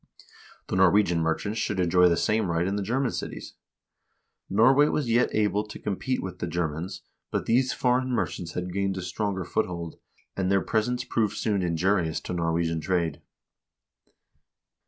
The 0.65 0.75
Norwegian 0.75 1.21
merchants 1.21 1.59
should 1.59 1.79
enjoy 1.79 2.09
the 2.09 2.17
same 2.17 2.49
right 2.49 2.65
in 2.65 2.75
the 2.75 2.81
German 2.81 3.11
cities. 3.11 3.53
Norway 4.49 4.87
was 4.87 5.07
yet 5.11 5.29
able 5.31 5.63
to 5.67 5.77
compete 5.77 6.23
with 6.23 6.39
the 6.39 6.47
Ger 6.47 6.67
mans, 6.67 7.03
but 7.29 7.45
these 7.45 7.71
foreign 7.71 8.09
merchants 8.09 8.53
had 8.53 8.73
gained 8.73 8.97
a 8.97 9.03
stronger 9.03 9.45
foothold, 9.45 9.99
and 10.35 10.51
their 10.51 10.61
presence 10.61 11.03
soon 11.03 11.09
proved 11.09 11.45
injurious 11.45 12.19
to 12.21 12.33
Norwegian 12.33 12.81
trade. 12.81 13.21